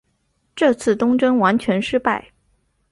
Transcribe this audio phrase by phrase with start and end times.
[0.55, 2.31] 这次东征完全失败。